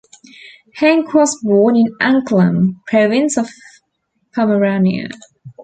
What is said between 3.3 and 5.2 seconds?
of Pomerania.